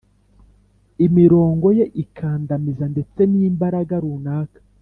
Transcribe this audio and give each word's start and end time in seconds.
imirongo 1.05 1.67
ye 1.77 1.85
ikandamiza 2.03 2.85
ndetse 2.93 3.19
n'imbaraga 3.31 3.95
runaka. 4.03 4.59